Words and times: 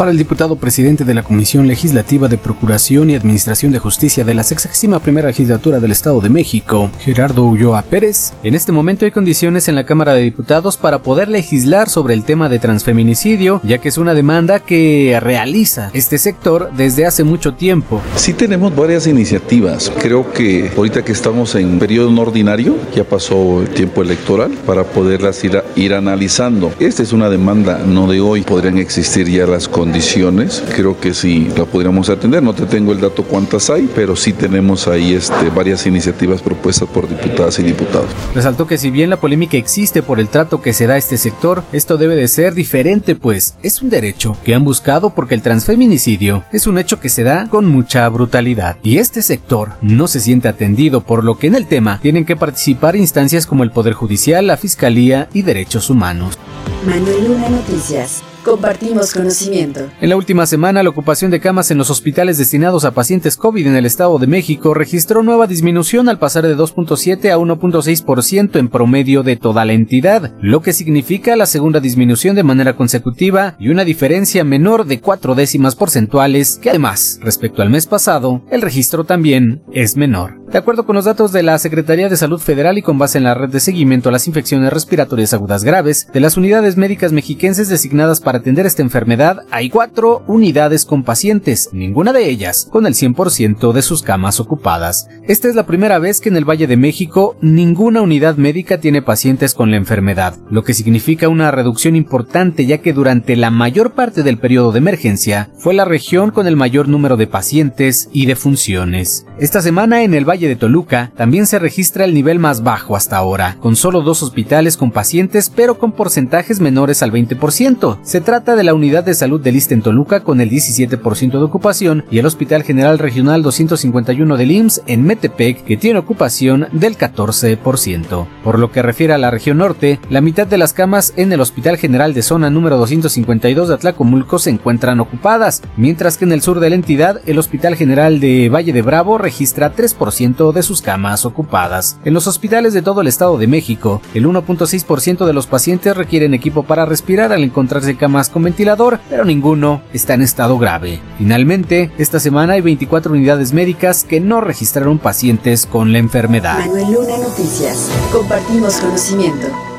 Para 0.00 0.12
el 0.12 0.16
diputado 0.16 0.56
presidente 0.56 1.04
de 1.04 1.12
la 1.12 1.22
Comisión 1.22 1.66
Legislativa 1.66 2.26
de 2.26 2.38
Procuración 2.38 3.10
y 3.10 3.14
Administración 3.14 3.70
de 3.70 3.80
Justicia 3.80 4.24
de 4.24 4.32
la 4.32 4.44
61 4.44 4.98
primera 5.00 5.28
legislatura 5.28 5.78
del 5.78 5.90
Estado 5.90 6.22
de 6.22 6.30
México, 6.30 6.90
Gerardo 7.00 7.44
Ulloa 7.44 7.82
Pérez, 7.82 8.32
en 8.42 8.54
este 8.54 8.72
momento 8.72 9.04
hay 9.04 9.10
condiciones 9.10 9.68
en 9.68 9.74
la 9.74 9.84
Cámara 9.84 10.14
de 10.14 10.22
Diputados 10.22 10.78
para 10.78 11.00
poder 11.00 11.28
legislar 11.28 11.90
sobre 11.90 12.14
el 12.14 12.24
tema 12.24 12.48
de 12.48 12.58
transfeminicidio, 12.58 13.60
ya 13.62 13.76
que 13.76 13.90
es 13.90 13.98
una 13.98 14.14
demanda 14.14 14.60
que 14.60 15.18
realiza 15.20 15.90
este 15.92 16.16
sector 16.16 16.70
desde 16.74 17.04
hace 17.04 17.22
mucho 17.22 17.52
tiempo. 17.52 18.00
Sí 18.16 18.32
tenemos 18.32 18.74
varias 18.74 19.06
iniciativas. 19.06 19.92
Creo 20.00 20.32
que 20.32 20.70
ahorita 20.78 21.04
que 21.04 21.12
estamos 21.12 21.54
en 21.56 21.78
periodo 21.78 22.10
no 22.10 22.22
ordinario, 22.22 22.74
ya 22.96 23.04
pasó 23.04 23.60
el 23.60 23.68
tiempo 23.68 24.00
electoral, 24.00 24.52
para 24.64 24.82
poderlas 24.82 25.44
ir, 25.44 25.62
ir 25.76 25.92
analizando. 25.92 26.72
Esta 26.80 27.02
es 27.02 27.12
una 27.12 27.28
demanda 27.28 27.82
no 27.84 28.06
de 28.10 28.22
hoy, 28.22 28.40
podrían 28.40 28.78
existir 28.78 29.28
ya 29.28 29.46
las 29.46 29.68
condiciones 29.68 29.89
condiciones, 29.90 30.62
creo 30.76 31.00
que 31.00 31.12
sí 31.12 31.50
la 31.58 31.64
podríamos 31.64 32.08
atender. 32.10 32.44
No 32.44 32.54
te 32.54 32.64
tengo 32.64 32.92
el 32.92 33.00
dato 33.00 33.24
cuántas 33.24 33.70
hay, 33.70 33.90
pero 33.92 34.14
sí 34.14 34.32
tenemos 34.32 34.86
ahí 34.86 35.14
este, 35.14 35.50
varias 35.50 35.84
iniciativas 35.84 36.42
propuestas 36.42 36.88
por 36.88 37.08
diputadas 37.08 37.58
y 37.58 37.64
diputados. 37.64 38.08
Resaltó 38.32 38.68
que 38.68 38.78
si 38.78 38.92
bien 38.92 39.10
la 39.10 39.18
polémica 39.18 39.56
existe 39.56 40.00
por 40.00 40.20
el 40.20 40.28
trato 40.28 40.62
que 40.62 40.74
se 40.74 40.86
da 40.86 40.94
a 40.94 40.96
este 40.96 41.16
sector, 41.16 41.64
esto 41.72 41.96
debe 41.96 42.14
de 42.14 42.28
ser 42.28 42.54
diferente, 42.54 43.16
pues 43.16 43.56
es 43.64 43.82
un 43.82 43.90
derecho 43.90 44.36
que 44.44 44.54
han 44.54 44.62
buscado 44.62 45.10
porque 45.10 45.34
el 45.34 45.42
transfeminicidio 45.42 46.44
es 46.52 46.68
un 46.68 46.78
hecho 46.78 47.00
que 47.00 47.08
se 47.08 47.24
da 47.24 47.48
con 47.48 47.66
mucha 47.66 48.08
brutalidad. 48.08 48.76
Y 48.84 48.98
este 48.98 49.22
sector 49.22 49.72
no 49.82 50.06
se 50.06 50.20
siente 50.20 50.46
atendido, 50.46 51.00
por 51.00 51.24
lo 51.24 51.36
que 51.36 51.48
en 51.48 51.56
el 51.56 51.66
tema 51.66 51.98
tienen 52.00 52.24
que 52.24 52.36
participar 52.36 52.94
instancias 52.94 53.44
como 53.44 53.64
el 53.64 53.72
Poder 53.72 53.94
Judicial, 53.94 54.46
la 54.46 54.56
Fiscalía 54.56 55.28
y 55.34 55.42
Derechos 55.42 55.90
Humanos. 55.90 56.38
Manuel 56.86 57.24
Luna 57.26 57.48
Noticias. 57.48 58.22
Compartimos 58.44 59.12
conocimiento. 59.12 59.80
En 60.00 60.08
la 60.08 60.16
última 60.16 60.46
semana, 60.46 60.82
la 60.82 60.88
ocupación 60.88 61.30
de 61.30 61.40
camas 61.40 61.70
en 61.70 61.76
los 61.76 61.90
hospitales 61.90 62.38
destinados 62.38 62.84
a 62.84 62.92
pacientes 62.92 63.36
COVID 63.36 63.66
en 63.66 63.76
el 63.76 63.84
Estado 63.84 64.18
de 64.18 64.26
México 64.26 64.72
registró 64.72 65.22
nueva 65.22 65.46
disminución 65.46 66.08
al 66.08 66.18
pasar 66.18 66.46
de 66.46 66.56
2.7 66.56 67.30
a 67.30 67.38
1.6% 67.38 68.58
en 68.58 68.68
promedio 68.68 69.22
de 69.22 69.36
toda 69.36 69.66
la 69.66 69.74
entidad, 69.74 70.32
lo 70.40 70.62
que 70.62 70.72
significa 70.72 71.36
la 71.36 71.46
segunda 71.46 71.80
disminución 71.80 72.34
de 72.34 72.42
manera 72.42 72.76
consecutiva 72.76 73.56
y 73.58 73.68
una 73.68 73.84
diferencia 73.84 74.42
menor 74.42 74.86
de 74.86 75.00
cuatro 75.00 75.34
décimas 75.34 75.76
porcentuales, 75.76 76.58
que 76.62 76.70
además, 76.70 77.18
respecto 77.22 77.60
al 77.60 77.70
mes 77.70 77.86
pasado, 77.86 78.42
el 78.50 78.62
registro 78.62 79.04
también 79.04 79.62
es 79.72 79.96
menor. 79.96 80.40
De 80.50 80.58
acuerdo 80.58 80.84
con 80.84 80.96
los 80.96 81.04
datos 81.04 81.30
de 81.30 81.44
la 81.44 81.56
Secretaría 81.60 82.08
de 82.08 82.16
Salud 82.16 82.40
Federal 82.40 82.76
y 82.76 82.82
con 82.82 82.98
base 82.98 83.18
en 83.18 83.24
la 83.24 83.34
red 83.34 83.50
de 83.50 83.60
seguimiento 83.60 84.08
a 84.08 84.12
las 84.12 84.26
infecciones 84.26 84.72
respiratorias 84.72 85.32
agudas 85.32 85.62
graves, 85.62 86.08
de 86.12 86.18
las 86.18 86.36
unidades 86.36 86.76
médicas 86.76 87.12
mexiquenses 87.12 87.68
designadas 87.68 88.18
para 88.18 88.39
atender 88.40 88.66
esta 88.66 88.82
enfermedad, 88.82 89.44
hay 89.50 89.70
cuatro 89.70 90.22
unidades 90.26 90.84
con 90.84 91.04
pacientes, 91.04 91.70
ninguna 91.72 92.12
de 92.12 92.28
ellas 92.28 92.68
con 92.70 92.86
el 92.86 92.94
100% 92.94 93.72
de 93.72 93.82
sus 93.82 94.02
camas 94.02 94.40
ocupadas. 94.40 95.08
Esta 95.26 95.48
es 95.48 95.54
la 95.54 95.66
primera 95.66 95.98
vez 95.98 96.20
que 96.20 96.28
en 96.28 96.36
el 96.36 96.48
Valle 96.48 96.66
de 96.66 96.76
México 96.76 97.36
ninguna 97.40 98.02
unidad 98.02 98.36
médica 98.36 98.80
tiene 98.80 99.02
pacientes 99.02 99.54
con 99.54 99.70
la 99.70 99.76
enfermedad, 99.76 100.36
lo 100.50 100.64
que 100.64 100.74
significa 100.74 101.28
una 101.28 101.50
reducción 101.50 101.96
importante 101.96 102.66
ya 102.66 102.78
que 102.78 102.92
durante 102.92 103.36
la 103.36 103.50
mayor 103.50 103.92
parte 103.92 104.22
del 104.22 104.38
periodo 104.38 104.72
de 104.72 104.78
emergencia 104.78 105.50
fue 105.58 105.74
la 105.74 105.84
región 105.84 106.30
con 106.30 106.46
el 106.46 106.56
mayor 106.56 106.88
número 106.88 107.16
de 107.16 107.26
pacientes 107.26 108.08
y 108.12 108.26
de 108.26 108.36
funciones. 108.36 109.26
Esta 109.38 109.62
semana 109.62 110.02
en 110.02 110.14
el 110.14 110.28
Valle 110.28 110.48
de 110.48 110.56
Toluca 110.56 111.12
también 111.16 111.46
se 111.46 111.58
registra 111.58 112.04
el 112.04 112.14
nivel 112.14 112.38
más 112.38 112.62
bajo 112.62 112.96
hasta 112.96 113.16
ahora, 113.16 113.56
con 113.60 113.76
solo 113.76 114.02
dos 114.02 114.22
hospitales 114.22 114.76
con 114.76 114.90
pacientes 114.90 115.50
pero 115.54 115.78
con 115.78 115.92
porcentajes 115.92 116.60
menores 116.60 117.02
al 117.02 117.12
20%. 117.12 117.98
Se 118.02 118.19
trata 118.20 118.56
de 118.56 118.64
la 118.64 118.74
unidad 118.74 119.04
de 119.04 119.14
salud 119.14 119.40
de 119.40 119.52
Lista 119.52 119.74
en 119.74 119.82
Toluca 119.82 120.20
con 120.20 120.40
el 120.40 120.50
17% 120.50 121.30
de 121.30 121.42
ocupación 121.42 122.04
y 122.10 122.18
el 122.18 122.26
Hospital 122.26 122.62
General 122.62 122.98
Regional 122.98 123.42
251 123.42 124.36
del 124.36 124.50
IMSS 124.50 124.82
en 124.86 125.04
Metepec 125.04 125.64
que 125.64 125.76
tiene 125.76 125.98
ocupación 125.98 126.68
del 126.72 126.96
14%. 126.96 128.26
Por 128.44 128.58
lo 128.58 128.70
que 128.70 128.82
refiere 128.82 129.12
a 129.12 129.18
la 129.18 129.30
región 129.30 129.58
norte, 129.58 130.00
la 130.10 130.20
mitad 130.20 130.46
de 130.46 130.58
las 130.58 130.72
camas 130.72 131.12
en 131.16 131.32
el 131.32 131.40
Hospital 131.40 131.76
General 131.76 132.14
de 132.14 132.22
Zona 132.22 132.50
número 132.50 132.76
252 132.78 133.68
de 133.68 133.74
Atlacomulco 133.74 134.38
se 134.38 134.50
encuentran 134.50 135.00
ocupadas, 135.00 135.62
mientras 135.76 136.18
que 136.18 136.24
en 136.24 136.32
el 136.32 136.42
sur 136.42 136.60
de 136.60 136.70
la 136.70 136.76
entidad 136.76 137.20
el 137.26 137.38
Hospital 137.38 137.76
General 137.76 138.20
de 138.20 138.48
Valle 138.48 138.72
de 138.72 138.82
Bravo 138.82 139.18
registra 139.18 139.74
3% 139.74 140.52
de 140.52 140.62
sus 140.62 140.82
camas 140.82 141.24
ocupadas. 141.24 141.98
En 142.04 142.14
los 142.14 142.26
hospitales 142.26 142.74
de 142.74 142.82
todo 142.82 143.00
el 143.00 143.08
Estado 143.08 143.38
de 143.38 143.46
México, 143.46 144.02
el 144.14 144.26
1.6% 144.26 145.26
de 145.26 145.32
los 145.32 145.46
pacientes 145.46 145.96
requieren 145.96 146.34
equipo 146.34 146.62
para 146.62 146.86
respirar 146.86 147.32
al 147.32 147.44
encontrarse 147.44 147.96
camas 147.96 148.09
con 148.28 148.42
ventilador, 148.42 148.98
pero 149.08 149.24
ninguno 149.24 149.82
está 149.92 150.14
en 150.14 150.22
estado 150.22 150.58
grave. 150.58 151.00
Finalmente, 151.18 151.90
esta 151.96 152.18
semana 152.18 152.54
hay 152.54 152.60
24 152.60 153.12
unidades 153.12 153.52
médicas 153.52 154.04
que 154.04 154.20
no 154.20 154.40
registraron 154.40 154.98
pacientes 154.98 155.66
con 155.66 155.92
la 155.92 155.98
enfermedad. 155.98 156.58
Manuel 156.58 156.92
Luna 156.92 157.18
Noticias. 157.18 157.90
Compartimos 158.12 158.76
conocimiento. 158.76 159.69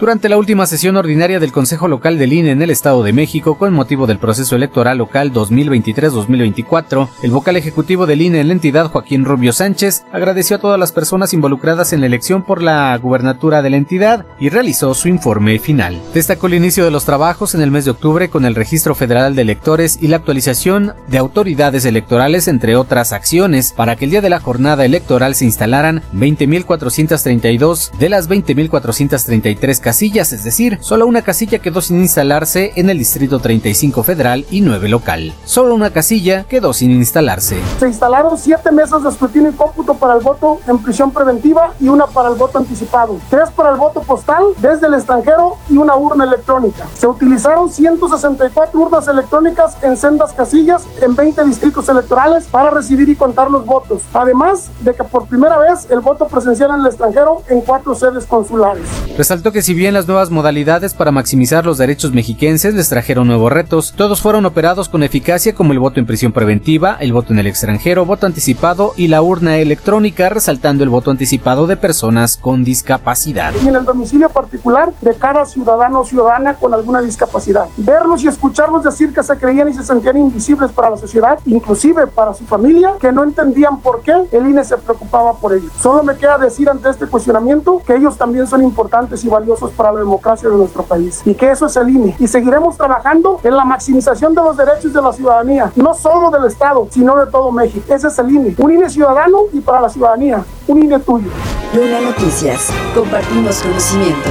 Durante 0.00 0.28
la 0.28 0.38
última 0.38 0.64
sesión 0.66 0.96
ordinaria 0.96 1.40
del 1.40 1.50
Consejo 1.50 1.88
Local 1.88 2.18
del 2.18 2.32
INE 2.32 2.52
en 2.52 2.62
el 2.62 2.70
Estado 2.70 3.02
de 3.02 3.12
México, 3.12 3.58
con 3.58 3.72
motivo 3.72 4.06
del 4.06 4.20
proceso 4.20 4.54
electoral 4.54 4.98
local 4.98 5.32
2023-2024, 5.32 7.08
el 7.24 7.32
vocal 7.32 7.56
ejecutivo 7.56 8.06
del 8.06 8.22
INE 8.22 8.40
en 8.40 8.46
la 8.46 8.52
entidad, 8.52 8.92
Joaquín 8.92 9.24
Rubio 9.24 9.52
Sánchez, 9.52 10.04
agradeció 10.12 10.54
a 10.54 10.60
todas 10.60 10.78
las 10.78 10.92
personas 10.92 11.34
involucradas 11.34 11.92
en 11.92 11.98
la 11.98 12.06
elección 12.06 12.44
por 12.44 12.62
la 12.62 12.96
gubernatura 12.96 13.60
de 13.60 13.70
la 13.70 13.76
entidad 13.76 14.24
y 14.38 14.50
realizó 14.50 14.94
su 14.94 15.08
informe 15.08 15.58
final. 15.58 16.00
Destacó 16.14 16.46
el 16.46 16.54
inicio 16.54 16.84
de 16.84 16.92
los 16.92 17.04
trabajos 17.04 17.56
en 17.56 17.60
el 17.60 17.72
mes 17.72 17.84
de 17.84 17.90
octubre 17.90 18.28
con 18.28 18.44
el 18.44 18.54
Registro 18.54 18.94
Federal 18.94 19.34
de 19.34 19.42
Electores 19.42 19.98
y 20.00 20.06
la 20.06 20.18
actualización 20.18 20.92
de 21.08 21.18
autoridades 21.18 21.84
electorales, 21.84 22.46
entre 22.46 22.76
otras 22.76 23.12
acciones, 23.12 23.72
para 23.72 23.96
que 23.96 24.04
el 24.04 24.12
día 24.12 24.20
de 24.20 24.30
la 24.30 24.38
jornada 24.38 24.84
electoral 24.84 25.34
se 25.34 25.44
instalaran 25.44 26.02
20.432 26.14 27.90
de 27.98 28.08
las 28.08 28.30
20.433 28.30 29.87
casillas, 29.88 30.34
es 30.34 30.44
decir, 30.44 30.76
solo 30.82 31.06
una 31.06 31.22
casilla 31.22 31.60
quedó 31.60 31.80
sin 31.80 32.02
instalarse 32.02 32.72
en 32.76 32.90
el 32.90 32.98
Distrito 32.98 33.38
35 33.38 34.02
Federal 34.02 34.44
y 34.50 34.60
9 34.60 34.86
local. 34.90 35.32
Solo 35.46 35.74
una 35.74 35.88
casilla 35.88 36.44
quedó 36.44 36.74
sin 36.74 36.90
instalarse. 36.90 37.58
Se 37.80 37.88
instalaron 37.88 38.36
siete 38.36 38.70
mesas 38.70 39.02
de 39.02 39.08
escrutinio 39.08 39.48
y 39.48 39.54
cómputo 39.54 39.94
para 39.94 40.12
el 40.12 40.20
voto 40.20 40.60
en 40.66 40.76
prisión 40.80 41.10
preventiva 41.10 41.72
y 41.80 41.88
una 41.88 42.06
para 42.06 42.28
el 42.28 42.34
voto 42.34 42.58
anticipado, 42.58 43.18
tres 43.30 43.48
para 43.48 43.70
el 43.70 43.76
voto 43.76 44.02
postal 44.02 44.44
desde 44.60 44.88
el 44.88 44.92
extranjero 44.92 45.56
y 45.70 45.78
una 45.78 45.96
urna 45.96 46.24
electrónica. 46.24 46.86
Se 46.92 47.06
utilizaron 47.06 47.72
164 47.72 48.78
urnas 48.78 49.08
electrónicas 49.08 49.78
en 49.80 49.96
sendas 49.96 50.34
casillas 50.34 50.84
en 51.00 51.16
20 51.16 51.44
distritos 51.44 51.88
electorales 51.88 52.44
para 52.44 52.68
recibir 52.68 53.08
y 53.08 53.16
contar 53.16 53.50
los 53.50 53.64
votos. 53.64 54.02
Además 54.12 54.70
de 54.80 54.92
que 54.92 55.04
por 55.04 55.26
primera 55.28 55.56
vez 55.56 55.86
el 55.88 56.00
voto 56.00 56.28
presencial 56.28 56.72
en 56.72 56.80
el 56.80 56.86
extranjero 56.88 57.42
en 57.48 57.62
cuatro 57.62 57.94
sedes 57.94 58.26
consulares. 58.26 58.84
Resaltó 59.16 59.50
que 59.50 59.62
si 59.62 59.77
bien 59.78 59.94
las 59.94 60.08
nuevas 60.08 60.30
modalidades 60.30 60.92
para 60.92 61.12
maximizar 61.12 61.64
los 61.64 61.78
derechos 61.78 62.12
mexiquenses 62.12 62.74
les 62.74 62.88
trajeron 62.88 63.28
nuevos 63.28 63.52
retos, 63.52 63.94
todos 63.96 64.20
fueron 64.20 64.44
operados 64.44 64.88
con 64.88 65.04
eficacia 65.04 65.54
como 65.54 65.72
el 65.72 65.78
voto 65.78 66.00
en 66.00 66.06
prisión 66.06 66.32
preventiva, 66.32 66.96
el 66.98 67.12
voto 67.12 67.32
en 67.32 67.38
el 67.38 67.46
extranjero, 67.46 68.04
voto 68.04 68.26
anticipado 68.26 68.92
y 68.96 69.06
la 69.06 69.22
urna 69.22 69.58
electrónica, 69.58 70.28
resaltando 70.30 70.82
el 70.82 70.90
voto 70.90 71.12
anticipado 71.12 71.68
de 71.68 71.76
personas 71.76 72.36
con 72.36 72.64
discapacidad. 72.64 73.54
Y 73.62 73.68
en 73.68 73.76
el 73.76 73.84
domicilio 73.84 74.28
particular 74.28 74.92
de 75.00 75.14
cada 75.14 75.46
ciudadano 75.46 76.00
o 76.00 76.04
ciudadana 76.04 76.54
con 76.54 76.74
alguna 76.74 77.00
discapacidad. 77.00 77.66
Verlos 77.76 78.24
y 78.24 78.28
escucharlos 78.28 78.82
decir 78.82 79.14
que 79.14 79.22
se 79.22 79.36
creían 79.36 79.68
y 79.68 79.74
se 79.74 79.84
sentían 79.84 80.16
invisibles 80.16 80.72
para 80.72 80.90
la 80.90 80.96
sociedad, 80.96 81.38
inclusive 81.46 82.08
para 82.08 82.34
su 82.34 82.44
familia, 82.44 82.94
que 83.00 83.12
no 83.12 83.22
entendían 83.22 83.80
por 83.80 84.02
qué 84.02 84.12
el 84.32 84.48
INE 84.48 84.64
se 84.64 84.76
preocupaba 84.76 85.34
por 85.34 85.52
ellos. 85.52 85.70
Solo 85.80 86.02
me 86.02 86.16
queda 86.16 86.36
decir 86.36 86.68
ante 86.68 86.90
este 86.90 87.06
cuestionamiento 87.06 87.80
que 87.86 87.94
ellos 87.94 88.18
también 88.18 88.48
son 88.48 88.64
importantes 88.64 89.24
y 89.24 89.28
valiosos 89.28 89.67
para 89.70 89.92
la 89.92 90.00
democracia 90.00 90.48
de 90.48 90.56
nuestro 90.56 90.82
país 90.82 91.22
y 91.24 91.34
que 91.34 91.50
eso 91.50 91.66
es 91.66 91.76
el 91.76 91.88
INE. 91.88 92.16
Y 92.18 92.26
seguiremos 92.26 92.76
trabajando 92.76 93.40
en 93.42 93.56
la 93.56 93.64
maximización 93.64 94.34
de 94.34 94.42
los 94.42 94.56
derechos 94.56 94.92
de 94.92 95.02
la 95.02 95.12
ciudadanía, 95.12 95.72
no 95.76 95.94
solo 95.94 96.30
del 96.30 96.46
Estado, 96.46 96.86
sino 96.90 97.16
de 97.16 97.30
todo 97.30 97.50
México. 97.52 97.84
Ese 97.92 98.08
es 98.08 98.18
el 98.18 98.30
INE, 98.30 98.54
un 98.58 98.72
INE 98.72 98.88
ciudadano 98.88 99.42
y 99.52 99.60
para 99.60 99.80
la 99.82 99.88
ciudadanía, 99.88 100.44
un 100.66 100.82
INE 100.82 100.98
tuyo. 101.00 101.30
Luna 101.74 102.00
Noticias, 102.00 102.70
compartimos 102.94 103.60
conocimiento. 103.62 104.28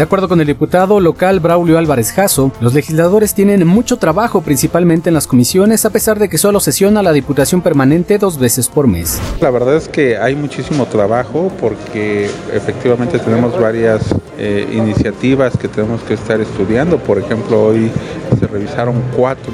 De 0.00 0.04
acuerdo 0.04 0.28
con 0.28 0.40
el 0.40 0.46
diputado 0.46 0.98
local 0.98 1.40
Braulio 1.40 1.76
Álvarez 1.76 2.12
Jasso, 2.12 2.52
los 2.62 2.72
legisladores 2.72 3.34
tienen 3.34 3.66
mucho 3.66 3.98
trabajo 3.98 4.40
principalmente 4.40 5.10
en 5.10 5.14
las 5.14 5.26
comisiones 5.26 5.84
a 5.84 5.90
pesar 5.90 6.18
de 6.18 6.30
que 6.30 6.38
solo 6.38 6.58
sesiona 6.58 7.02
la 7.02 7.12
Diputación 7.12 7.60
Permanente 7.60 8.16
dos 8.16 8.38
veces 8.38 8.68
por 8.68 8.86
mes. 8.86 9.20
La 9.42 9.50
verdad 9.50 9.76
es 9.76 9.88
que 9.88 10.16
hay 10.16 10.34
muchísimo 10.34 10.86
trabajo 10.86 11.52
porque 11.60 12.30
efectivamente 12.50 13.18
tenemos 13.18 13.60
varias 13.60 14.14
eh, 14.38 14.66
iniciativas 14.72 15.58
que 15.58 15.68
tenemos 15.68 16.00
que 16.04 16.14
estar 16.14 16.40
estudiando. 16.40 16.96
Por 16.96 17.18
ejemplo, 17.18 17.62
hoy 17.62 17.90
se 18.38 18.46
revisaron 18.46 19.02
cuatro 19.14 19.52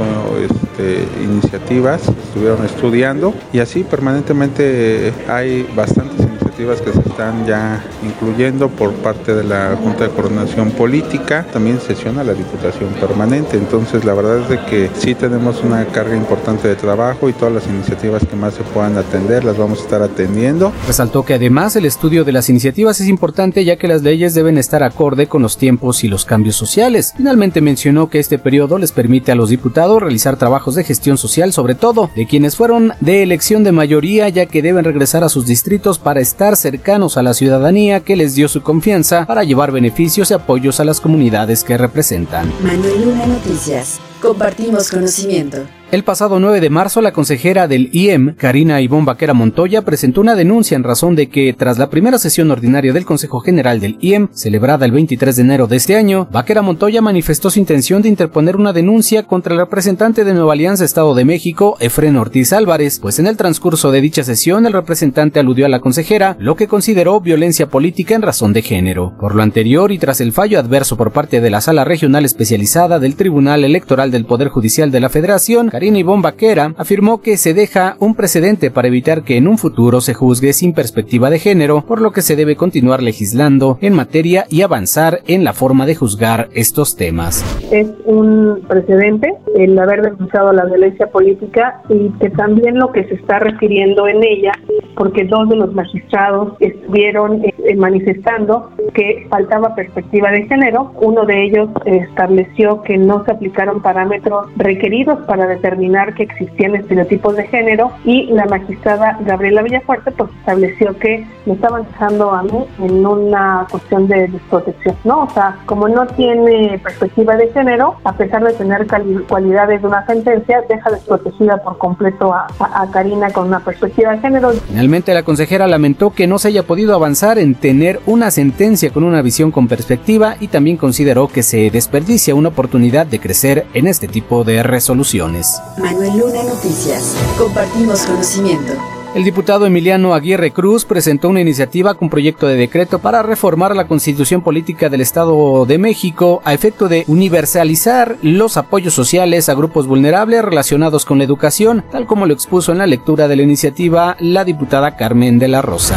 este, 0.48 1.08
iniciativas, 1.24 2.02
estuvieron 2.28 2.64
estudiando 2.64 3.34
y 3.52 3.58
así 3.58 3.82
permanentemente 3.82 5.12
hay 5.26 5.68
bastantes 5.74 6.20
iniciativas 6.24 6.80
que 6.82 6.92
se 6.92 7.05
están 7.16 7.46
ya 7.46 7.82
incluyendo 8.04 8.68
por 8.68 8.92
parte 8.92 9.34
de 9.34 9.42
la 9.42 9.74
Junta 9.82 10.04
de 10.04 10.10
Coordinación 10.10 10.70
Política, 10.72 11.46
también 11.50 11.80
sesiona 11.80 12.22
la 12.22 12.34
Diputación 12.34 12.90
Permanente. 13.00 13.56
Entonces 13.56 14.04
la 14.04 14.12
verdad 14.12 14.40
es 14.40 14.50
de 14.50 14.60
que 14.66 14.90
sí 14.98 15.14
tenemos 15.14 15.64
una 15.64 15.86
carga 15.86 16.14
importante 16.14 16.68
de 16.68 16.76
trabajo 16.76 17.30
y 17.30 17.32
todas 17.32 17.54
las 17.54 17.66
iniciativas 17.68 18.22
que 18.26 18.36
más 18.36 18.52
se 18.52 18.62
puedan 18.64 18.98
atender 18.98 19.44
las 19.46 19.56
vamos 19.56 19.78
a 19.78 19.82
estar 19.84 20.02
atendiendo. 20.02 20.74
Resaltó 20.86 21.24
que 21.24 21.32
además 21.32 21.74
el 21.76 21.86
estudio 21.86 22.22
de 22.22 22.32
las 22.32 22.50
iniciativas 22.50 23.00
es 23.00 23.08
importante 23.08 23.64
ya 23.64 23.76
que 23.76 23.88
las 23.88 24.02
leyes 24.02 24.34
deben 24.34 24.58
estar 24.58 24.82
acorde 24.82 25.26
con 25.26 25.40
los 25.40 25.56
tiempos 25.56 26.04
y 26.04 26.08
los 26.08 26.26
cambios 26.26 26.56
sociales. 26.56 27.14
Finalmente 27.16 27.62
mencionó 27.62 28.10
que 28.10 28.18
este 28.18 28.38
periodo 28.38 28.76
les 28.76 28.92
permite 28.92 29.32
a 29.32 29.36
los 29.36 29.48
diputados 29.48 30.02
realizar 30.02 30.36
trabajos 30.36 30.74
de 30.74 30.84
gestión 30.84 31.16
social, 31.16 31.54
sobre 31.54 31.76
todo 31.76 32.10
de 32.14 32.26
quienes 32.26 32.56
fueron 32.56 32.92
de 33.00 33.22
elección 33.22 33.64
de 33.64 33.72
mayoría, 33.72 34.28
ya 34.28 34.44
que 34.44 34.60
deben 34.60 34.84
regresar 34.84 35.24
a 35.24 35.30
sus 35.30 35.46
distritos 35.46 35.98
para 35.98 36.20
estar 36.20 36.56
cercanos 36.56 37.05
a 37.14 37.22
la 37.22 37.34
ciudadanía 37.34 38.00
que 38.00 38.16
les 38.16 38.34
dio 38.34 38.48
su 38.48 38.62
confianza 38.62 39.24
para 39.26 39.44
llevar 39.44 39.70
beneficios 39.70 40.30
y 40.30 40.34
apoyos 40.34 40.80
a 40.80 40.84
las 40.84 41.00
comunidades 41.00 41.62
que 41.62 41.78
representan. 41.78 42.52
Manuel 42.62 43.04
Luna 43.04 43.26
Noticias. 43.26 44.00
Compartimos 44.20 44.90
conocimiento. 44.90 45.66
El 45.92 46.02
pasado 46.02 46.40
9 46.40 46.60
de 46.60 46.68
marzo, 46.68 47.00
la 47.00 47.12
consejera 47.12 47.68
del 47.68 47.90
IEM, 47.92 48.34
Karina 48.34 48.80
Ivón 48.80 49.04
Vaquera 49.04 49.34
Montoya, 49.34 49.82
presentó 49.82 50.20
una 50.20 50.34
denuncia 50.34 50.74
en 50.74 50.82
razón 50.82 51.14
de 51.14 51.28
que, 51.28 51.54
tras 51.56 51.78
la 51.78 51.90
primera 51.90 52.18
sesión 52.18 52.50
ordinaria 52.50 52.92
del 52.92 53.04
Consejo 53.04 53.38
General 53.38 53.78
del 53.78 53.96
IEM, 54.00 54.26
celebrada 54.32 54.84
el 54.84 54.90
23 54.90 55.36
de 55.36 55.42
enero 55.42 55.68
de 55.68 55.76
este 55.76 55.94
año, 55.94 56.26
Vaquera 56.32 56.60
Montoya 56.60 57.00
manifestó 57.02 57.50
su 57.50 57.60
intención 57.60 58.02
de 58.02 58.08
interponer 58.08 58.56
una 58.56 58.72
denuncia 58.72 59.22
contra 59.22 59.52
el 59.52 59.60
representante 59.60 60.24
de 60.24 60.34
Nueva 60.34 60.54
Alianza 60.54 60.84
Estado 60.84 61.14
de 61.14 61.24
México, 61.24 61.76
Efren 61.78 62.16
Ortiz 62.16 62.52
Álvarez, 62.52 62.98
pues 62.98 63.20
en 63.20 63.28
el 63.28 63.36
transcurso 63.36 63.92
de 63.92 64.00
dicha 64.00 64.24
sesión 64.24 64.66
el 64.66 64.72
representante 64.72 65.38
aludió 65.38 65.66
a 65.66 65.68
la 65.68 65.80
consejera, 65.80 66.36
lo 66.40 66.56
que 66.56 66.66
consideró 66.66 67.20
violencia 67.20 67.68
política 67.68 68.16
en 68.16 68.22
razón 68.22 68.52
de 68.52 68.62
género. 68.62 69.16
Por 69.20 69.36
lo 69.36 69.44
anterior 69.44 69.92
y 69.92 69.98
tras 69.98 70.20
el 70.20 70.32
fallo 70.32 70.58
adverso 70.58 70.96
por 70.96 71.12
parte 71.12 71.40
de 71.40 71.50
la 71.50 71.60
Sala 71.60 71.84
Regional 71.84 72.24
Especializada 72.24 72.98
del 72.98 73.14
Tribunal 73.14 73.62
Electoral 73.62 74.05
del 74.10 74.24
Poder 74.24 74.48
Judicial 74.48 74.90
de 74.90 75.00
la 75.00 75.08
Federación, 75.08 75.68
Karina 75.68 75.98
Ivonne 75.98 76.22
Vaquera 76.22 76.74
afirmó 76.76 77.20
que 77.20 77.36
se 77.36 77.54
deja 77.54 77.96
un 78.00 78.14
precedente 78.14 78.70
para 78.70 78.88
evitar 78.88 79.22
que 79.22 79.36
en 79.36 79.48
un 79.48 79.58
futuro 79.58 80.00
se 80.00 80.14
juzgue 80.14 80.52
sin 80.52 80.72
perspectiva 80.72 81.30
de 81.30 81.38
género, 81.38 81.84
por 81.86 82.00
lo 82.00 82.12
que 82.12 82.22
se 82.22 82.36
debe 82.36 82.56
continuar 82.56 83.02
legislando 83.02 83.78
en 83.80 83.94
materia 83.94 84.46
y 84.48 84.62
avanzar 84.62 85.20
en 85.26 85.44
la 85.44 85.52
forma 85.52 85.86
de 85.86 85.94
juzgar 85.94 86.48
estos 86.52 86.96
temas. 86.96 87.44
Es 87.70 87.88
un 88.04 88.62
precedente 88.68 89.34
el 89.56 89.78
haber 89.78 90.02
denunciado 90.02 90.52
la 90.52 90.64
violencia 90.64 91.06
política 91.08 91.82
y 91.88 92.10
que 92.20 92.30
también 92.30 92.78
lo 92.78 92.92
que 92.92 93.04
se 93.04 93.14
está 93.14 93.38
refiriendo 93.38 94.06
en 94.06 94.22
ella, 94.22 94.52
porque 94.96 95.24
dos 95.24 95.48
de 95.48 95.56
los 95.56 95.72
magistrados 95.74 96.54
estuvieron 96.60 97.42
eh, 97.44 97.76
manifestando 97.76 98.70
que 98.94 99.26
faltaba 99.30 99.74
perspectiva 99.74 100.30
de 100.30 100.44
género. 100.44 100.92
Uno 101.00 101.24
de 101.24 101.44
ellos 101.44 101.70
estableció 101.84 102.82
que 102.82 102.98
no 102.98 103.24
se 103.24 103.32
aplicaron 103.32 103.82
parámetros 103.96 104.48
requeridos 104.56 105.18
para 105.26 105.46
determinar 105.46 106.12
que 106.12 106.24
existían 106.24 106.74
estereotipos 106.76 107.34
de 107.34 107.46
género 107.46 107.92
y 108.04 108.26
la 108.26 108.44
magistrada 108.44 109.18
Gabriela 109.24 109.62
Villafuerte 109.62 110.10
pues 110.10 110.30
estableció 110.40 110.98
que 110.98 111.26
me 111.46 111.54
estaban 111.54 111.84
dejando 111.90 112.30
a 112.30 112.42
mí 112.42 112.66
en 112.78 113.06
una 113.06 113.66
cuestión 113.70 114.06
de 114.06 114.28
desprotección, 114.28 114.96
¿no? 115.04 115.22
O 115.22 115.30
sea, 115.30 115.56
como 115.64 115.88
no 115.88 116.06
tiene 116.08 116.78
perspectiva 116.82 117.36
de 117.36 117.50
género, 117.52 117.96
a 118.04 118.12
pesar 118.12 118.44
de 118.44 118.52
tener 118.52 118.86
cualidades 119.28 119.80
de 119.80 119.88
una 119.88 120.04
sentencia, 120.04 120.62
deja 120.68 120.90
desprotegida 120.90 121.56
por 121.62 121.78
completo 121.78 122.34
a, 122.34 122.48
a 122.58 122.90
Karina 122.90 123.30
con 123.30 123.48
una 123.48 123.60
perspectiva 123.60 124.12
de 124.12 124.18
género. 124.18 124.50
Finalmente, 124.68 125.14
la 125.14 125.22
consejera 125.22 125.66
lamentó 125.66 126.10
que 126.10 126.26
no 126.26 126.38
se 126.38 126.48
haya 126.48 126.64
podido 126.64 126.94
avanzar 126.94 127.38
en 127.38 127.54
tener 127.54 128.00
una 128.04 128.30
sentencia 128.30 128.90
con 128.90 129.04
una 129.04 129.22
visión 129.22 129.50
con 129.50 129.68
perspectiva 129.68 130.36
y 130.38 130.48
también 130.48 130.76
consideró 130.76 131.28
que 131.28 131.42
se 131.42 131.70
desperdicia 131.70 132.34
una 132.34 132.50
oportunidad 132.50 133.06
de 133.06 133.20
crecer 133.20 133.64
en 133.72 133.85
este 133.88 134.08
tipo 134.08 134.44
de 134.44 134.62
resoluciones. 134.62 135.60
Manuel 135.78 136.18
Luna 136.18 136.42
Noticias. 136.42 137.16
Compartimos 137.38 138.02
conocimiento. 138.02 138.72
El 139.16 139.24
diputado 139.24 139.64
Emiliano 139.64 140.12
Aguirre 140.12 140.50
Cruz 140.50 140.84
presentó 140.84 141.30
una 141.30 141.40
iniciativa 141.40 141.94
con 141.94 142.10
proyecto 142.10 142.46
de 142.46 142.56
decreto 142.56 142.98
para 142.98 143.22
reformar 143.22 143.74
la 143.74 143.88
constitución 143.88 144.42
política 144.42 144.90
del 144.90 145.00
Estado 145.00 145.64
de 145.64 145.78
México 145.78 146.42
a 146.44 146.52
efecto 146.52 146.86
de 146.86 147.04
universalizar 147.06 148.18
los 148.20 148.58
apoyos 148.58 148.92
sociales 148.92 149.48
a 149.48 149.54
grupos 149.54 149.86
vulnerables 149.86 150.44
relacionados 150.44 151.06
con 151.06 151.16
la 151.16 151.24
educación, 151.24 151.82
tal 151.90 152.06
como 152.06 152.26
lo 152.26 152.34
expuso 152.34 152.72
en 152.72 152.78
la 152.78 152.86
lectura 152.86 153.26
de 153.26 153.36
la 153.36 153.42
iniciativa 153.42 154.18
la 154.20 154.44
diputada 154.44 154.96
Carmen 154.96 155.38
de 155.38 155.48
la 155.48 155.62
Rosa 155.62 155.96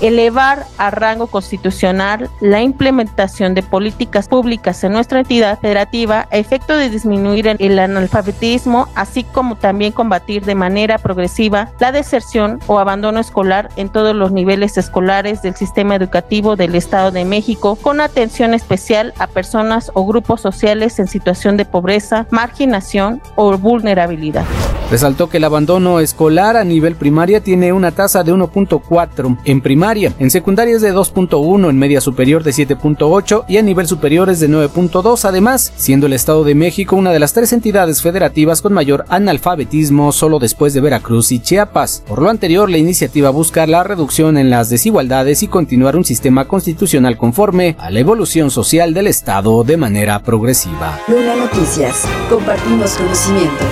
elevar 0.00 0.66
a 0.78 0.90
rango 0.90 1.26
constitucional 1.26 2.30
la 2.40 2.62
implementación 2.62 3.54
de 3.54 3.62
políticas 3.62 4.28
públicas 4.28 4.82
en 4.84 4.92
nuestra 4.92 5.20
entidad 5.20 5.58
federativa 5.58 6.28
a 6.30 6.36
efecto 6.36 6.76
de 6.76 6.90
disminuir 6.90 7.46
el 7.58 7.78
analfabetismo, 7.78 8.88
así 8.94 9.24
como 9.24 9.56
también 9.56 9.92
combatir 9.92 10.44
de 10.44 10.54
manera 10.54 10.98
progresiva 10.98 11.70
la 11.80 11.92
deserción 11.92 12.60
o 12.66 12.78
abandono 12.78 13.20
escolar 13.20 13.68
en 13.76 13.88
todos 13.88 14.14
los 14.14 14.32
niveles 14.32 14.78
escolares 14.78 15.42
del 15.42 15.54
sistema 15.54 15.94
educativo 15.94 16.56
del 16.56 16.74
Estado 16.74 17.10
de 17.10 17.24
México, 17.24 17.76
con 17.76 18.00
atención 18.00 18.54
especial 18.54 19.12
a 19.18 19.26
personas 19.26 19.90
o 19.94 20.06
grupos 20.06 20.40
sociales 20.40 20.98
en 20.98 21.08
situación 21.08 21.56
de 21.56 21.64
pobreza, 21.64 22.26
marginación 22.30 23.20
o 23.36 23.56
vulnerabilidad. 23.56 24.44
Resaltó 24.90 25.28
que 25.28 25.36
el 25.36 25.44
abandono 25.44 26.00
escolar 26.00 26.56
a 26.56 26.64
nivel 26.64 26.96
primaria 26.96 27.40
tiene 27.40 27.72
una 27.72 27.92
tasa 27.92 28.24
de 28.24 28.34
1.4 28.34 29.38
en 29.44 29.60
primaria, 29.60 29.89
en 29.90 30.30
secundaria 30.30 30.76
es 30.76 30.82
de 30.82 30.94
2.1, 30.94 31.68
en 31.68 31.76
media 31.76 32.00
superior 32.00 32.44
de 32.44 32.52
7.8 32.52 33.44
y 33.48 33.56
a 33.56 33.62
nivel 33.62 33.88
superior 33.88 34.30
es 34.30 34.38
de 34.38 34.48
9.2, 34.48 35.24
además, 35.24 35.72
siendo 35.76 36.06
el 36.06 36.12
Estado 36.12 36.44
de 36.44 36.54
México 36.54 36.94
una 36.94 37.10
de 37.10 37.18
las 37.18 37.32
tres 37.32 37.52
entidades 37.52 38.00
federativas 38.00 38.62
con 38.62 38.72
mayor 38.72 39.04
analfabetismo 39.08 40.12
solo 40.12 40.38
después 40.38 40.74
de 40.74 40.80
Veracruz 40.80 41.32
y 41.32 41.40
Chiapas. 41.40 42.04
Por 42.06 42.22
lo 42.22 42.30
anterior, 42.30 42.70
la 42.70 42.78
iniciativa 42.78 43.30
busca 43.30 43.66
la 43.66 43.82
reducción 43.82 44.38
en 44.38 44.48
las 44.48 44.70
desigualdades 44.70 45.42
y 45.42 45.48
continuar 45.48 45.96
un 45.96 46.04
sistema 46.04 46.46
constitucional 46.46 47.16
conforme 47.16 47.74
a 47.80 47.90
la 47.90 47.98
evolución 47.98 48.52
social 48.52 48.94
del 48.94 49.08
Estado 49.08 49.64
de 49.64 49.76
manera 49.76 50.22
progresiva. 50.22 51.00
Luna 51.08 51.34
Noticias, 51.34 52.04
compartimos 52.28 52.92
conocimiento. 52.92 53.64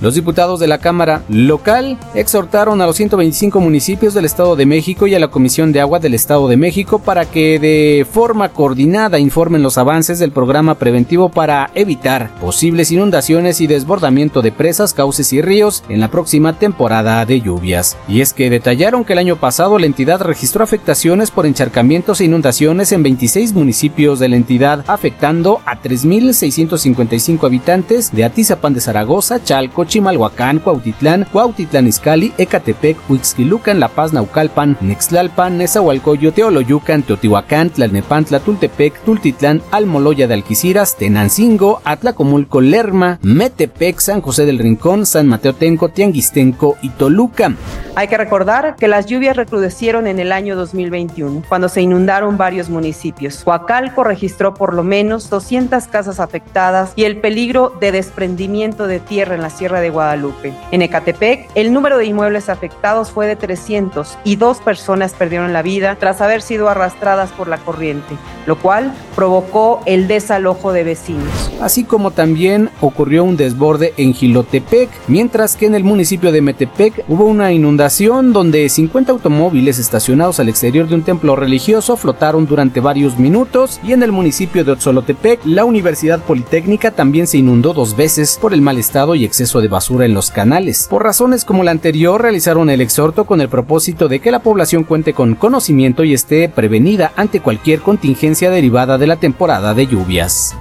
Los 0.00 0.14
diputados 0.14 0.58
de 0.60 0.66
la 0.66 0.78
Cámara 0.78 1.22
local 1.28 1.98
exhortaron 2.14 2.80
a 2.80 2.86
los 2.86 2.96
125 2.96 3.60
municipios 3.60 4.14
del 4.14 4.24
Estado 4.24 4.56
de 4.56 4.64
México 4.64 5.06
y 5.06 5.14
a 5.14 5.18
la 5.18 5.28
Comisión 5.28 5.72
de 5.72 5.80
Agua 5.82 5.98
del 5.98 6.14
Estado 6.14 6.48
de 6.48 6.56
México 6.56 7.00
para 7.00 7.26
que 7.26 7.58
de 7.58 8.06
forma 8.10 8.48
coordinada 8.48 9.18
informen 9.18 9.62
los 9.62 9.76
avances 9.76 10.18
del 10.18 10.32
programa 10.32 10.76
preventivo 10.76 11.28
para 11.28 11.70
evitar 11.74 12.34
posibles 12.40 12.90
inundaciones 12.92 13.60
y 13.60 13.66
desbordamiento 13.66 14.40
de 14.40 14.52
presas, 14.52 14.94
cauces 14.94 15.34
y 15.34 15.42
ríos 15.42 15.84
en 15.90 16.00
la 16.00 16.10
próxima 16.10 16.58
temporada 16.58 17.26
de 17.26 17.42
lluvias. 17.42 17.98
Y 18.08 18.22
es 18.22 18.32
que 18.32 18.48
detallaron 18.48 19.04
que 19.04 19.12
el 19.12 19.18
año 19.18 19.36
pasado 19.36 19.78
la 19.78 19.84
entidad 19.84 20.22
registró 20.22 20.64
afectaciones 20.64 21.30
por 21.30 21.44
encharcamientos 21.44 22.22
e 22.22 22.24
inundaciones 22.24 22.92
en 22.92 23.02
26 23.02 23.52
municipios 23.52 24.18
de 24.18 24.30
la 24.30 24.36
entidad, 24.36 24.82
afectando 24.86 25.60
a 25.66 25.78
3.655 25.82 27.44
habitantes 27.44 28.12
de 28.12 28.24
Atizapán 28.24 28.72
de 28.72 28.80
Zaragoza, 28.80 29.44
Chalco, 29.44 29.84
Chimalhuacán, 29.90 30.60
Cuautitlán, 30.60 31.26
Cuautitlán 31.32 31.88
Izcalli, 31.88 32.32
Ecatepec, 32.38 32.96
Huixquilucan, 33.08 33.80
La 33.80 33.88
Paz, 33.88 34.12
Naucalpan, 34.12 34.78
Nextlalpan, 34.80 35.58
Nezahualcoyo, 35.58 36.32
Teoloyucan, 36.32 37.02
Teotihuacán, 37.02 37.70
Tlalnepantla, 37.70 38.38
Tultepec, 38.38 39.00
Tultitlán, 39.00 39.62
Almoloya 39.72 40.28
de 40.28 40.34
Alquiciras, 40.34 40.96
Tenancingo, 40.96 41.82
Atlacomulco, 41.84 42.60
Lerma, 42.60 43.18
Metepec, 43.22 43.98
San 43.98 44.20
José 44.20 44.46
del 44.46 44.60
Rincón, 44.60 45.06
San 45.06 45.26
Mateo 45.26 45.54
Tenco, 45.54 45.88
Tianguistenco 45.88 46.76
y 46.82 46.90
Toluca. 46.90 47.52
Hay 47.96 48.06
que 48.06 48.16
recordar 48.16 48.76
que 48.76 48.86
las 48.86 49.06
lluvias 49.06 49.36
recrudecieron 49.36 50.06
en 50.06 50.20
el 50.20 50.30
año 50.30 50.54
2021, 50.54 51.42
cuando 51.48 51.68
se 51.68 51.82
inundaron 51.82 52.38
varios 52.38 52.70
municipios. 52.70 53.42
Huacalco 53.44 54.04
registró 54.04 54.54
por 54.54 54.72
lo 54.72 54.84
menos 54.84 55.28
200 55.28 55.88
casas 55.88 56.20
afectadas 56.20 56.92
y 56.94 57.04
el 57.04 57.16
peligro 57.16 57.76
de 57.80 57.90
desprendimiento 57.90 58.86
de 58.86 59.00
tierra 59.00 59.34
en 59.34 59.42
la 59.42 59.50
De 59.80 59.90
Guadalupe. 59.90 60.52
En 60.70 60.82
Ecatepec, 60.82 61.48
el 61.54 61.72
número 61.72 61.98
de 61.98 62.06
inmuebles 62.06 62.48
afectados 62.48 63.10
fue 63.10 63.26
de 63.26 63.36
300 63.36 64.18
y 64.24 64.36
dos 64.36 64.58
personas 64.58 65.12
perdieron 65.12 65.52
la 65.52 65.62
vida 65.62 65.96
tras 65.98 66.20
haber 66.20 66.42
sido 66.42 66.68
arrastradas 66.68 67.30
por 67.30 67.48
la 67.48 67.58
corriente, 67.58 68.16
lo 68.46 68.58
cual 68.58 68.92
provocó 69.14 69.80
el 69.86 70.08
desalojo 70.08 70.72
de 70.72 70.84
vecinos. 70.84 71.50
Así 71.60 71.84
como 71.84 72.10
también 72.10 72.70
ocurrió 72.80 73.24
un 73.24 73.36
desborde 73.36 73.92
en 73.96 74.14
Gilotepec, 74.14 74.88
mientras 75.08 75.56
que 75.56 75.66
en 75.66 75.74
el 75.74 75.84
municipio 75.84 76.32
de 76.32 76.40
Metepec 76.40 77.04
hubo 77.08 77.24
una 77.24 77.52
inundación 77.52 78.32
donde 78.32 78.68
50 78.68 79.12
automóviles 79.12 79.78
estacionados 79.78 80.40
al 80.40 80.48
exterior 80.48 80.88
de 80.88 80.94
un 80.94 81.02
templo 81.02 81.36
religioso 81.36 81.96
flotaron 81.96 82.46
durante 82.46 82.80
varios 82.80 83.18
minutos 83.18 83.80
y 83.82 83.92
en 83.92 84.02
el 84.02 84.12
municipio 84.12 84.64
de 84.64 84.72
Otzolotepec 84.72 85.40
la 85.44 85.64
Universidad 85.64 86.20
Politécnica 86.20 86.90
también 86.90 87.26
se 87.26 87.38
inundó 87.38 87.72
dos 87.72 87.96
veces 87.96 88.38
por 88.40 88.54
el 88.54 88.62
mal 88.62 88.78
estado 88.78 89.14
y 89.14 89.24
exceso 89.24 89.60
de 89.60 89.68
basura 89.70 90.04
en 90.04 90.12
los 90.12 90.30
canales. 90.30 90.86
Por 90.90 91.02
razones 91.02 91.46
como 91.46 91.64
la 91.64 91.70
anterior, 91.70 92.20
realizaron 92.20 92.68
el 92.68 92.82
exhorto 92.82 93.24
con 93.24 93.40
el 93.40 93.48
propósito 93.48 94.08
de 94.08 94.20
que 94.20 94.30
la 94.30 94.42
población 94.42 94.84
cuente 94.84 95.14
con 95.14 95.34
conocimiento 95.34 96.04
y 96.04 96.12
esté 96.12 96.50
prevenida 96.50 97.12
ante 97.16 97.40
cualquier 97.40 97.80
contingencia 97.80 98.50
derivada 98.50 98.98
de 98.98 99.06
la 99.06 99.16
temporada 99.16 99.72
de 99.72 99.86
lluvias. 99.86 100.54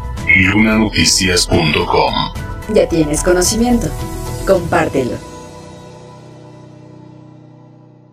Lunanoticias.com 0.53 2.13
Ya 2.73 2.87
tienes 2.87 3.23
conocimiento. 3.23 3.87
Compártelo. 4.47 5.28